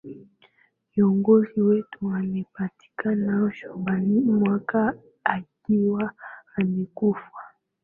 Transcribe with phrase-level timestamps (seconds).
[0.91, 6.13] Kiongozi wetu amepatikana chumbani mwake akiwa
[6.57, 7.31] amekufa.